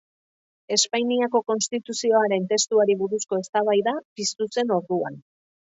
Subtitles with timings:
[0.75, 5.27] Espainiako Konstituzioaren testuari buruzko eztabaida piztu zen orduan.